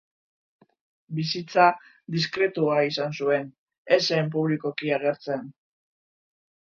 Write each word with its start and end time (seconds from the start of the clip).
Bizitza 1.17 1.65
diskretua 2.15 2.79
izan 2.87 3.13
zuen, 3.21 3.47
ez 3.99 4.03
zen 4.09 4.35
publikoki 4.37 4.93
agertzen. 4.99 5.45